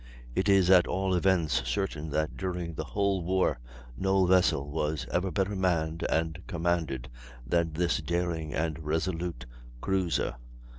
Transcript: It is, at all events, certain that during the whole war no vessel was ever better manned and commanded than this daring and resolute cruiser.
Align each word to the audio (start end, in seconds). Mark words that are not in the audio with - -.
It 0.33 0.49
is, 0.49 0.71
at 0.71 0.87
all 0.87 1.13
events, 1.13 1.61
certain 1.69 2.09
that 2.09 2.35
during 2.35 2.73
the 2.73 2.83
whole 2.85 3.23
war 3.23 3.59
no 3.95 4.25
vessel 4.25 4.67
was 4.71 5.05
ever 5.11 5.29
better 5.29 5.55
manned 5.55 6.07
and 6.09 6.39
commanded 6.47 7.07
than 7.45 7.73
this 7.73 7.99
daring 8.01 8.51
and 8.51 8.79
resolute 8.83 9.45
cruiser. 9.79 10.37